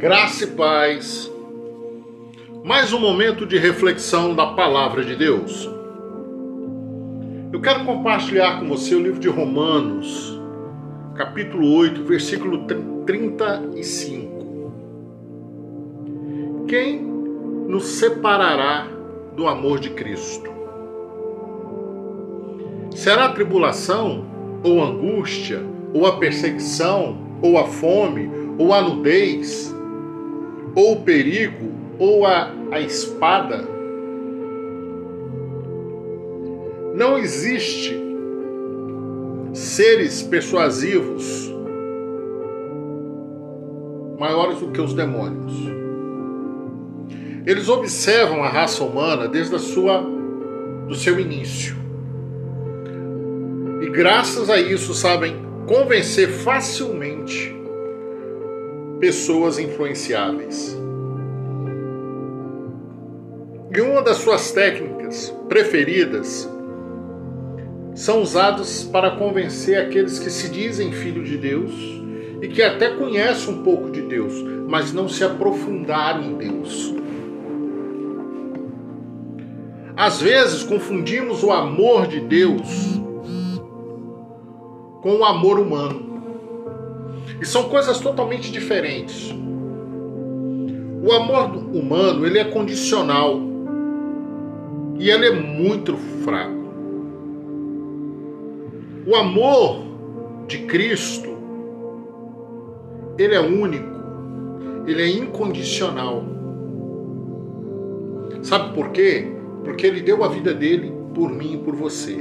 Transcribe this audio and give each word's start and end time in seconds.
Graça 0.00 0.44
e 0.44 0.46
paz. 0.46 1.30
Mais 2.64 2.90
um 2.90 2.98
momento 2.98 3.44
de 3.44 3.58
reflexão 3.58 4.34
da 4.34 4.46
palavra 4.46 5.04
de 5.04 5.14
Deus. 5.14 5.68
Eu 7.52 7.60
quero 7.60 7.84
compartilhar 7.84 8.58
com 8.58 8.66
você 8.66 8.94
o 8.94 9.02
livro 9.02 9.20
de 9.20 9.28
Romanos, 9.28 10.40
capítulo 11.14 11.70
8, 11.76 12.02
versículo 12.04 12.66
35. 13.04 14.72
Quem 16.66 17.02
nos 17.68 17.84
separará 17.84 18.86
do 19.36 19.46
amor 19.46 19.80
de 19.80 19.90
Cristo? 19.90 20.50
Será 22.92 23.26
a 23.26 23.32
tribulação, 23.34 24.24
ou 24.64 24.82
a 24.82 24.86
angústia, 24.86 25.60
ou 25.92 26.06
a 26.06 26.16
perseguição, 26.16 27.18
ou 27.42 27.58
a 27.58 27.66
fome, 27.66 28.30
ou 28.56 28.72
a 28.72 28.80
nudez, 28.80 29.78
ou 30.74 30.92
o 30.92 31.02
perigo, 31.02 31.70
ou 31.98 32.26
a, 32.26 32.50
a 32.70 32.80
espada. 32.80 33.68
Não 36.94 37.18
existe 37.18 37.98
seres 39.52 40.22
persuasivos 40.22 41.50
maiores 44.18 44.58
do 44.58 44.70
que 44.70 44.80
os 44.80 44.92
demônios. 44.92 45.52
Eles 47.46 47.68
observam 47.68 48.44
a 48.44 48.48
raça 48.48 48.84
humana 48.84 49.26
desde 49.26 49.54
a 49.54 49.58
sua 49.58 50.04
do 50.86 50.94
seu 50.94 51.18
início. 51.18 51.74
E 53.80 53.88
graças 53.88 54.50
a 54.50 54.60
isso 54.60 54.92
sabem 54.92 55.34
convencer 55.66 56.28
facilmente 56.28 57.59
pessoas 59.00 59.58
influenciáveis. 59.58 60.78
E 63.74 63.80
uma 63.80 64.02
das 64.02 64.18
suas 64.18 64.52
técnicas 64.52 65.34
preferidas 65.48 66.48
são 67.94 68.20
usados 68.20 68.84
para 68.84 69.12
convencer 69.12 69.78
aqueles 69.78 70.18
que 70.18 70.30
se 70.30 70.50
dizem 70.50 70.92
filhos 70.92 71.28
de 71.28 71.38
Deus 71.38 71.72
e 72.42 72.48
que 72.48 72.62
até 72.62 72.90
conhecem 72.90 73.54
um 73.54 73.62
pouco 73.62 73.90
de 73.90 74.02
Deus, 74.02 74.34
mas 74.68 74.92
não 74.92 75.08
se 75.08 75.24
aprofundaram 75.24 76.22
em 76.22 76.34
Deus. 76.34 76.94
Às 79.96 80.20
vezes 80.20 80.62
confundimos 80.62 81.42
o 81.42 81.50
amor 81.50 82.06
de 82.06 82.20
Deus 82.20 83.00
com 85.02 85.16
o 85.16 85.24
amor 85.24 85.58
humano. 85.58 86.09
E 87.40 87.46
são 87.46 87.68
coisas 87.68 87.98
totalmente 87.98 88.52
diferentes. 88.52 89.34
O 91.02 91.12
amor 91.12 91.56
humano, 91.74 92.26
ele 92.26 92.38
é 92.38 92.44
condicional. 92.44 93.40
E 94.98 95.08
ele 95.08 95.26
é 95.26 95.32
muito 95.32 95.96
fraco. 95.96 96.60
O 99.06 99.16
amor 99.16 99.82
de 100.46 100.58
Cristo, 100.66 101.30
ele 103.16 103.34
é 103.34 103.40
único. 103.40 103.88
Ele 104.86 105.02
é 105.02 105.08
incondicional. 105.08 106.22
Sabe 108.42 108.74
por 108.74 108.90
quê? 108.90 109.26
Porque 109.64 109.86
ele 109.86 110.02
deu 110.02 110.22
a 110.22 110.28
vida 110.28 110.52
dele 110.52 110.92
por 111.14 111.30
mim 111.30 111.54
e 111.54 111.58
por 111.58 111.74
você. 111.74 112.16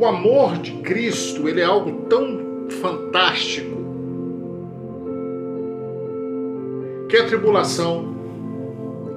O 0.00 0.06
amor 0.06 0.56
de 0.56 0.72
Cristo, 0.78 1.46
ele 1.46 1.60
é 1.60 1.64
algo 1.64 2.06
tão 2.08 2.70
fantástico 2.70 3.76
que 7.06 7.18
a 7.18 7.26
tribulação, 7.26 8.16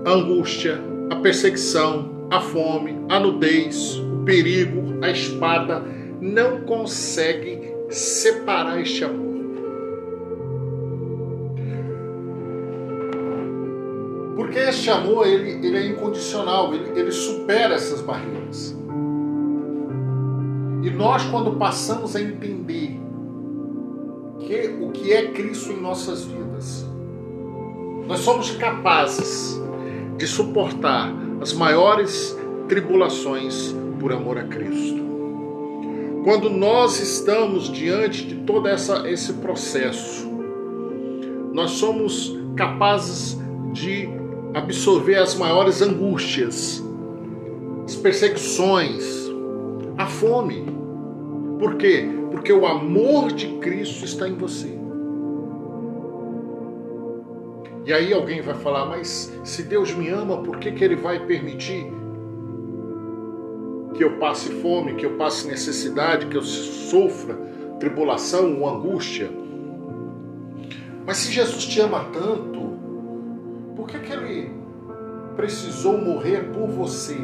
a 0.04 0.10
angústia, 0.12 0.82
a 1.10 1.16
perseguição, 1.16 2.28
a 2.30 2.42
fome, 2.42 2.98
a 3.08 3.18
nudez, 3.18 3.96
o 3.98 4.26
perigo, 4.26 5.02
a 5.02 5.10
espada 5.10 5.82
não 6.20 6.66
conseguem 6.66 7.62
separar 7.90 8.82
este 8.82 9.06
amor. 9.06 9.38
Porque 14.36 14.60
este 14.60 14.90
amor 14.90 15.26
ele, 15.26 15.66
ele 15.66 15.78
é 15.78 15.88
incondicional, 15.88 16.74
ele, 16.74 17.00
ele 17.00 17.12
supera 17.14 17.76
essas 17.76 18.02
barreiras. 18.02 18.73
E 20.84 20.90
nós, 20.90 21.24
quando 21.24 21.54
passamos 21.54 22.14
a 22.14 22.22
entender 22.22 23.00
que, 24.40 24.68
o 24.82 24.92
que 24.92 25.14
é 25.14 25.32
Cristo 25.32 25.72
em 25.72 25.80
nossas 25.80 26.26
vidas, 26.26 26.86
nós 28.06 28.20
somos 28.20 28.52
capazes 28.52 29.62
de 30.18 30.28
suportar 30.28 31.10
as 31.40 31.54
maiores 31.54 32.38
tribulações 32.68 33.74
por 33.98 34.12
amor 34.12 34.38
a 34.38 34.44
Cristo. 34.44 35.02
Quando 36.26 36.50
nós 36.50 37.00
estamos 37.00 37.72
diante 37.72 38.28
de 38.28 38.36
todo 38.44 38.68
essa, 38.68 39.10
esse 39.10 39.32
processo, 39.36 40.28
nós 41.54 41.72
somos 41.72 42.38
capazes 42.58 43.40
de 43.72 44.10
absorver 44.54 45.16
as 45.16 45.34
maiores 45.36 45.82
angústias, 45.82 46.84
as 47.86 47.96
perseguições, 47.96 49.24
a 49.98 50.06
fome. 50.06 50.73
Por 51.60 51.76
quê? 51.76 52.08
Porque 52.32 52.52
o 52.52 52.66
amor 52.66 53.32
de 53.32 53.48
Cristo 53.60 54.06
está 54.06 54.28
em 54.28 54.36
você. 54.36 54.84
E 57.86 57.92
aí 57.92 58.14
alguém 58.14 58.42
vai 58.42 58.56
falar, 58.56 58.86
mas 58.86 59.34
se 59.44 59.64
Deus 59.64 59.94
me 59.94 60.08
ama, 60.08 60.42
por 60.42 60.58
que, 60.58 60.72
que 60.72 60.84
Ele 60.84 60.96
vai 60.96 61.26
permitir 61.26 61.86
que 63.94 64.04
eu 64.04 64.18
passe 64.18 64.50
fome, 64.50 64.96
que 64.96 65.06
eu 65.06 65.18
passe 65.18 65.48
necessidade, 65.48 66.28
que 66.28 66.38
eu 66.38 66.42
sofra 66.42 67.36
tribulação 67.80 68.62
ou 68.62 68.70
angústia? 68.70 69.30
Mas 71.06 71.18
se 71.18 71.32
Jesus 71.34 71.66
te 71.66 71.82
ama 71.82 72.06
tanto, 72.14 72.74
por 73.76 73.88
que, 73.88 74.00
que 74.00 74.14
Ele 74.14 74.52
precisou 75.36 75.98
morrer 75.98 76.52
por 76.54 76.70
você? 76.70 77.18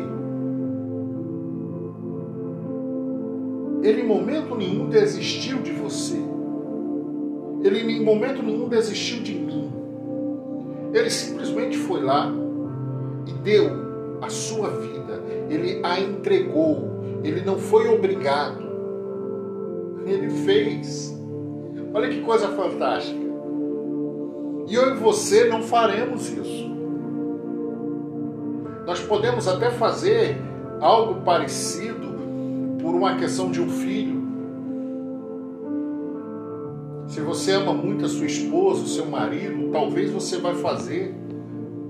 Ele 3.82 4.02
em 4.02 4.08
momento 4.08 4.56
nenhum 4.56 4.90
desistiu 4.90 5.62
de 5.62 5.72
você. 5.72 6.18
Ele 7.64 7.80
em 7.80 8.04
momento 8.04 8.44
nenhum 8.44 8.68
desistiu 8.68 9.22
de 9.22 9.36
mim. 9.36 9.72
Ele 10.94 11.10
simplesmente 11.10 11.78
foi 11.78 12.02
lá 12.02 12.32
e 13.28 13.34
deu 13.34 13.70
a 14.22 14.30
sua 14.30 14.70
vida. 14.70 15.22
Ele 15.50 15.80
a 15.84 16.00
entregou. 16.00 17.00
Ele 17.24 17.42
não 17.42 17.58
foi 17.58 17.88
obrigado. 17.88 18.64
Ele 20.06 20.30
fez. 20.30 21.18
Olha 21.94 22.10
que 22.10 22.22
coisa 22.22 22.48
fantástica. 22.50 23.20
E 24.68 24.76
eu 24.76 24.96
e 24.96 24.98
você 24.98 25.46
não 25.46 25.64
faremos 25.64 26.30
isso. 26.30 26.70
Nós 28.86 29.00
podemos 29.00 29.48
até 29.48 29.70
fazer 29.72 30.38
algo 30.80 31.22
parecido 31.22 32.09
por 32.82 32.96
uma 32.96 33.16
questão 33.18 33.52
de 33.52 33.62
um 33.62 33.70
filho. 33.70 34.20
Se 37.08 37.22
você 37.22 37.54
ama 37.54 37.74
muito 37.74 38.06
a 38.06 38.08
sua 38.08 38.26
esposa, 38.26 38.84
o 38.84 38.88
seu 38.88 39.06
marido, 39.06 39.72
talvez 39.72 40.12
você 40.12 40.38
vai 40.38 40.56
fazer 40.56 41.14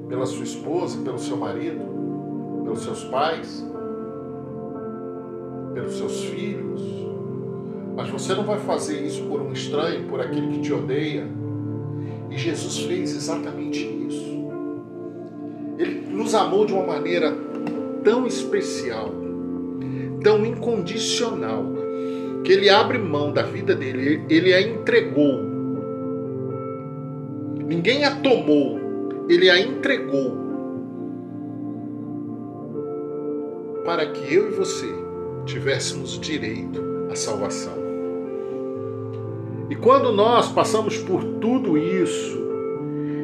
pela 0.07 0.25
sua 0.25 0.43
esposa, 0.43 1.01
pelo 1.03 1.19
seu 1.19 1.37
marido, 1.37 1.79
pelos 2.63 2.81
seus 2.81 3.03
pais, 3.05 3.65
pelos 5.73 5.97
seus 5.97 6.23
filhos. 6.23 6.81
Mas 7.95 8.09
você 8.09 8.33
não 8.33 8.43
vai 8.43 8.57
fazer 8.59 9.05
isso 9.05 9.23
por 9.23 9.41
um 9.41 9.51
estranho, 9.51 10.07
por 10.07 10.21
aquele 10.21 10.47
que 10.47 10.61
te 10.61 10.73
odeia. 10.73 11.27
E 12.29 12.37
Jesus 12.37 12.79
fez 12.79 13.15
exatamente 13.15 13.85
isso. 14.07 14.49
Ele 15.77 16.01
nos 16.09 16.33
amou 16.33 16.65
de 16.65 16.73
uma 16.73 16.85
maneira 16.85 17.35
tão 18.03 18.25
especial, 18.25 19.09
tão 20.23 20.45
incondicional, 20.45 21.65
que 22.43 22.51
ele 22.51 22.69
abre 22.69 22.97
mão 22.97 23.31
da 23.31 23.43
vida 23.43 23.75
dele, 23.75 24.23
ele 24.29 24.53
a 24.53 24.61
entregou. 24.61 25.43
Ninguém 27.65 28.03
a 28.05 28.15
tomou, 28.15 28.79
ele 29.29 29.49
a 29.49 29.59
entregou. 29.59 30.37
Para 33.85 34.05
que 34.07 34.33
eu 34.33 34.49
e 34.49 34.51
você 34.51 34.87
tivéssemos 35.45 36.19
direito 36.19 36.81
à 37.11 37.15
salvação. 37.15 37.77
E 39.69 39.75
quando 39.75 40.11
nós 40.11 40.51
passamos 40.51 40.97
por 40.97 41.23
tudo 41.23 41.77
isso 41.77 42.39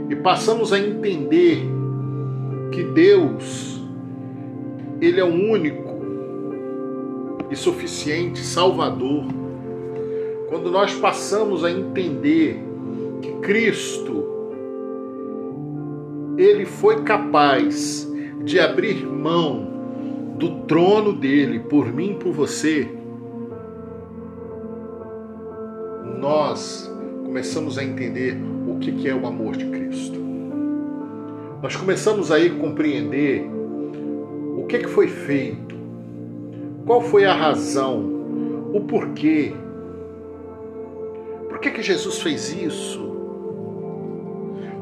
e 0.10 0.16
passamos 0.16 0.72
a 0.72 0.80
entender 0.80 1.68
que 2.72 2.84
Deus 2.84 3.82
ele 5.02 5.20
é 5.20 5.24
o 5.24 5.34
único 5.34 5.85
e 7.50 7.56
suficiente 7.56 8.40
Salvador, 8.40 9.26
quando 10.50 10.72
nós 10.72 10.94
passamos 10.94 11.64
a 11.64 11.72
entender 11.72 12.64
Cristo 13.42 14.26
ele 16.38 16.66
foi 16.66 17.04
capaz 17.04 18.12
de 18.44 18.60
abrir 18.60 19.06
mão 19.06 19.74
do 20.38 20.62
trono 20.62 21.14
dele 21.14 21.60
por 21.60 21.94
mim 21.94 22.12
e 22.12 22.16
por 22.16 22.34
você, 22.34 22.90
nós 26.20 26.92
começamos 27.24 27.78
a 27.78 27.84
entender 27.84 28.38
o 28.68 28.80
que 28.80 29.08
é 29.08 29.16
o 29.16 29.26
amor 29.26 29.56
de 29.56 29.66
Cristo. 29.66 30.20
Nós 31.62 31.76
começamos 31.76 32.32
aí 32.32 32.48
a 32.48 32.60
compreender 32.60 33.48
o 34.58 34.66
que 34.66 34.88
foi 34.88 35.08
feito, 35.08 35.65
qual 36.86 37.02
foi 37.02 37.26
a 37.26 37.34
razão, 37.34 38.00
o 38.72 38.82
porquê. 38.82 39.54
Por 41.50 41.60
que, 41.60 41.72
que 41.72 41.82
Jesus 41.82 42.22
fez 42.22 42.54
isso? 42.54 43.04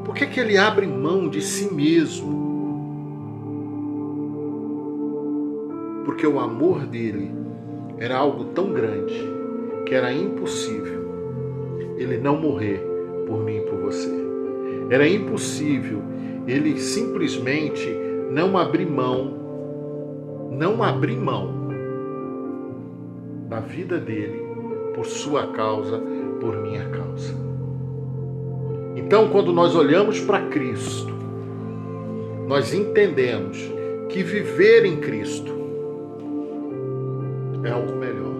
Por 0.04 0.14
que, 0.14 0.26
que 0.26 0.38
ele 0.38 0.58
abre 0.58 0.86
mão 0.86 1.28
de 1.30 1.40
si 1.40 1.72
mesmo? 1.72 2.44
Porque 6.04 6.26
o 6.26 6.38
amor 6.38 6.84
dele 6.86 7.30
era 7.98 8.18
algo 8.18 8.44
tão 8.52 8.72
grande 8.72 9.18
que 9.86 9.94
era 9.94 10.12
impossível 10.12 11.04
ele 11.96 12.18
não 12.18 12.36
morrer 12.36 12.84
por 13.26 13.42
mim 13.42 13.56
e 13.56 13.60
por 13.62 13.78
você. 13.78 14.12
Era 14.90 15.08
impossível 15.08 16.02
ele 16.46 16.78
simplesmente 16.78 17.88
não 18.30 18.58
abrir 18.58 18.86
mão, 18.86 19.38
não 20.50 20.82
abrir 20.82 21.16
mão 21.16 21.63
da 23.48 23.60
vida 23.60 23.98
dele 23.98 24.42
por 24.94 25.06
sua 25.06 25.48
causa, 25.48 26.00
por 26.40 26.56
minha 26.58 26.88
causa. 26.88 27.34
Então, 28.96 29.28
quando 29.28 29.52
nós 29.52 29.74
olhamos 29.74 30.20
para 30.20 30.46
Cristo, 30.48 31.12
nós 32.46 32.72
entendemos 32.72 33.58
que 34.08 34.22
viver 34.22 34.84
em 34.84 34.96
Cristo 34.96 35.52
é 37.64 37.70
algo 37.70 37.96
melhor. 37.96 38.34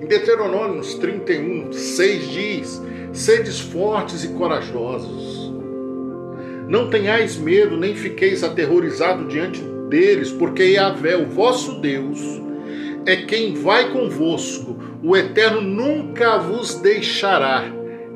Em 0.00 0.06
Deuteronômios 0.06 0.94
31, 0.94 1.72
6 1.72 2.28
diz: 2.30 2.82
Sedes 3.12 3.60
fortes 3.60 4.24
e 4.24 4.28
corajosos. 4.28 5.52
Não 6.68 6.90
tenhais 6.90 7.36
medo, 7.36 7.76
nem 7.76 7.94
fiqueis 7.94 8.42
aterrorizado 8.42 9.26
diante 9.26 9.62
deles, 9.88 10.30
porque 10.32 10.62
Yahvé, 10.64 11.16
o 11.16 11.26
vosso 11.26 11.80
Deus, 11.80 12.18
é 13.06 13.16
quem 13.16 13.54
vai 13.54 13.92
convosco. 13.92 14.76
O 15.02 15.16
Eterno 15.16 15.60
nunca 15.60 16.38
vos 16.38 16.74
deixará 16.76 17.64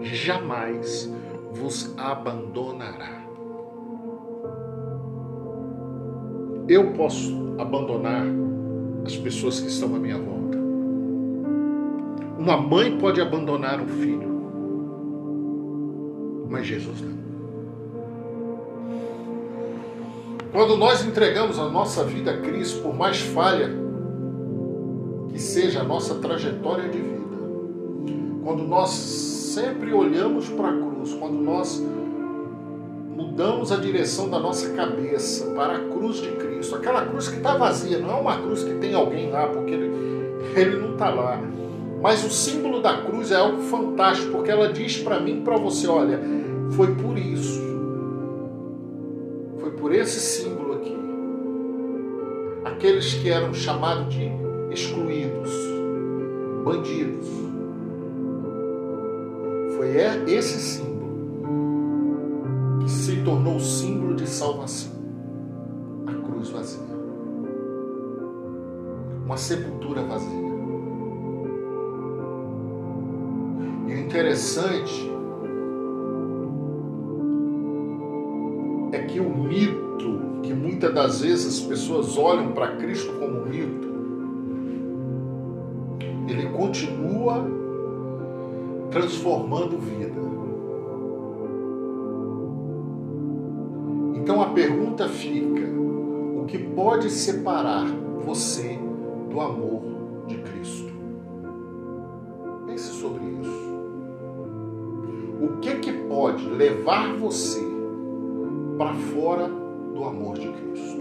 jamais 0.02 1.12
vos 1.52 1.92
abandonará. 1.96 3.18
Eu 6.68 6.92
posso 6.92 7.56
abandonar 7.58 8.26
as 9.04 9.16
pessoas 9.16 9.60
que 9.60 9.68
estão 9.68 9.94
à 9.94 9.98
minha 9.98 10.18
volta. 10.18 10.58
Uma 12.38 12.56
mãe 12.56 12.98
pode 12.98 13.20
abandonar 13.20 13.80
um 13.80 13.88
filho, 13.88 14.28
mas 16.48 16.66
Jesus 16.66 17.00
não. 17.00 17.18
Quando 20.52 20.76
nós 20.76 21.04
entregamos 21.04 21.58
a 21.58 21.68
nossa 21.68 22.04
vida 22.04 22.32
a 22.32 22.38
Cristo, 22.38 22.82
por 22.82 22.94
mais 22.94 23.20
falha 23.20 23.87
que 25.38 25.42
seja 25.44 25.82
a 25.82 25.84
nossa 25.84 26.16
trajetória 26.16 26.88
de 26.88 26.98
vida, 26.98 27.38
quando 28.42 28.64
nós 28.64 28.90
sempre 28.90 29.92
olhamos 29.92 30.48
para 30.48 30.70
a 30.70 30.72
cruz, 30.72 31.14
quando 31.14 31.34
nós 31.34 31.80
mudamos 33.14 33.70
a 33.70 33.76
direção 33.76 34.28
da 34.28 34.40
nossa 34.40 34.70
cabeça 34.70 35.46
para 35.54 35.76
a 35.76 35.78
cruz 35.78 36.16
de 36.16 36.32
Cristo, 36.32 36.74
aquela 36.74 37.06
cruz 37.06 37.28
que 37.28 37.36
está 37.36 37.56
vazia, 37.56 38.00
não 38.00 38.10
é 38.10 38.20
uma 38.20 38.36
cruz 38.38 38.64
que 38.64 38.74
tem 38.78 38.94
alguém 38.94 39.30
lá, 39.30 39.46
porque 39.46 39.70
ele, 39.70 39.92
ele 40.60 40.76
não 40.76 40.94
está 40.94 41.08
lá. 41.08 41.40
Mas 42.02 42.24
o 42.24 42.30
símbolo 42.30 42.82
da 42.82 43.02
cruz 43.02 43.30
é 43.30 43.36
algo 43.36 43.62
fantástico, 43.62 44.32
porque 44.32 44.50
ela 44.50 44.72
diz 44.72 44.96
para 44.96 45.20
mim 45.20 45.38
e 45.38 45.42
para 45.42 45.56
você: 45.56 45.86
olha, 45.86 46.18
foi 46.72 46.96
por 46.96 47.16
isso, 47.16 47.62
foi 49.60 49.70
por 49.70 49.94
esse 49.94 50.18
símbolo 50.18 50.74
aqui, 50.74 50.96
aqueles 52.64 53.14
que 53.14 53.30
eram 53.30 53.54
chamados 53.54 54.12
de 54.12 54.47
excluídos, 54.78 55.50
bandidos, 56.64 57.26
foi 59.76 59.96
é 59.96 60.24
esse 60.28 60.58
símbolo 60.58 60.98
que 62.80 62.90
se 62.90 63.16
tornou 63.22 63.56
o 63.56 63.60
símbolo 63.60 64.14
de 64.14 64.28
salvação. 64.28 64.92
A 66.06 66.12
cruz 66.12 66.50
vazia. 66.50 66.98
Uma 69.24 69.36
sepultura 69.36 70.02
vazia. 70.02 70.48
E 73.86 73.92
o 73.92 73.98
interessante 73.98 75.10
é 78.92 78.98
que 79.02 79.20
o 79.20 79.28
mito, 79.28 80.40
que 80.42 80.54
muitas 80.54 80.94
das 80.94 81.20
vezes 81.20 81.60
as 81.60 81.66
pessoas 81.66 82.16
olham 82.16 82.52
para 82.52 82.76
Cristo 82.76 83.12
como 83.18 83.44
mito, 83.46 83.87
ele 83.87 83.87
continua 86.58 87.46
transformando 88.90 89.78
vida. 89.78 90.18
Então 94.16 94.42
a 94.42 94.46
pergunta 94.46 95.08
fica: 95.08 95.62
o 96.36 96.44
que 96.46 96.58
pode 96.58 97.10
separar 97.10 97.86
você 98.24 98.76
do 99.30 99.40
amor 99.40 99.82
de 100.26 100.38
Cristo? 100.38 100.92
Pense 102.66 102.92
sobre 102.94 103.22
isso. 103.40 103.68
O 105.40 105.60
que 105.60 105.76
que 105.76 105.92
pode 105.92 106.44
levar 106.44 107.14
você 107.14 107.62
para 108.76 108.94
fora 108.94 109.48
do 109.94 110.02
amor 110.02 110.36
de 110.36 110.48
Cristo? 110.48 110.98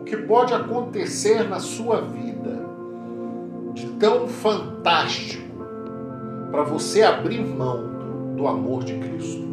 O 0.00 0.04
que 0.04 0.16
pode 0.16 0.52
acontecer 0.52 1.48
na 1.48 1.60
sua 1.60 2.00
vida 2.00 2.73
tão 3.98 4.28
fantástico 4.28 5.44
para 6.50 6.62
você 6.62 7.02
abrir 7.02 7.44
mão 7.44 8.34
do 8.36 8.46
amor 8.46 8.84
de 8.84 8.98
Cristo. 8.98 9.44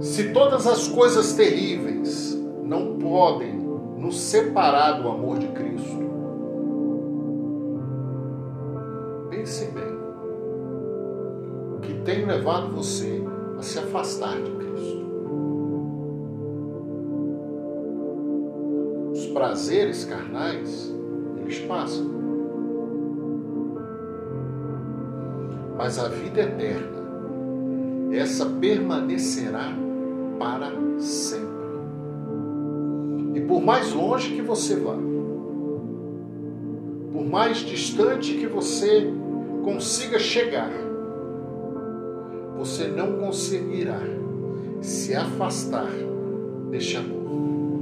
Se 0.00 0.32
todas 0.32 0.66
as 0.66 0.88
coisas 0.88 1.34
terríveis 1.34 2.36
não 2.64 2.96
podem 2.98 3.54
nos 3.98 4.18
separar 4.18 5.00
do 5.00 5.08
amor 5.08 5.38
de 5.38 5.46
Cristo, 5.48 6.10
pense 9.30 9.66
bem. 9.66 10.00
O 11.76 11.80
que 11.80 11.94
tem 12.02 12.24
levado 12.24 12.74
você 12.74 13.22
a 13.58 13.62
se 13.62 13.78
afastar 13.78 14.40
de 14.40 14.50
Cristo? 14.50 15.06
Os 19.12 19.26
prazeres 19.26 20.04
carnais, 20.04 20.94
passam. 21.58 22.20
mas 25.80 25.98
a 25.98 26.08
vida 26.08 26.42
eterna, 26.42 27.00
essa 28.12 28.44
permanecerá 28.44 29.72
para 30.38 30.70
sempre. 30.98 31.48
E 33.34 33.40
por 33.40 33.62
mais 33.62 33.90
longe 33.94 34.34
que 34.34 34.42
você 34.42 34.76
vá, 34.76 34.94
por 37.10 37.24
mais 37.24 37.56
distante 37.60 38.34
que 38.34 38.46
você 38.46 39.10
consiga 39.64 40.18
chegar, 40.18 40.70
você 42.58 42.86
não 42.88 43.14
conseguirá 43.14 44.02
se 44.82 45.14
afastar 45.14 45.90
deste 46.70 46.98
amor, 46.98 47.80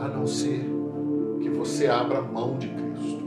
a 0.00 0.08
não 0.08 0.26
ser 0.26 0.68
você 1.80 1.86
abra 1.86 2.20
mão 2.20 2.58
de 2.58 2.68
Cristo. 2.68 3.22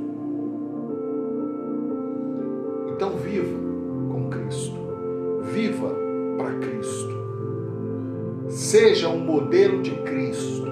Então 2.92 3.18
viva 3.18 3.60
com 4.12 4.30
Cristo. 4.30 4.78
Viva 5.52 5.96
para 6.38 6.60
Cristo. 6.60 7.14
Seja 8.50 9.10
um 9.10 9.18
modelo 9.18 9.82
de 9.82 9.90
Cristo. 10.04 10.68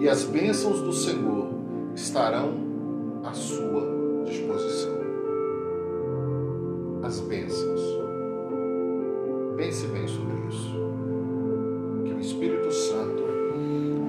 E 0.00 0.08
as 0.08 0.24
bênçãos 0.24 0.80
do 0.80 0.92
Senhor 0.92 1.48
estarão 1.94 3.20
à 3.22 3.32
sua 3.32 4.24
disposição. 4.24 4.94
As 7.04 7.20
bênçãos. 7.20 7.73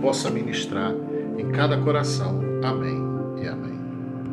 Possa 0.06 0.30
ministrar 0.30 0.94
em 1.36 1.50
cada 1.52 1.82
coração. 1.82 2.40
Amém. 2.64 3.15